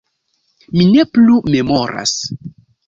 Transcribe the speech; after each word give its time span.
Mi 0.79 0.87
ne 0.95 1.05
plu 1.19 1.39
memoras. 1.53 2.17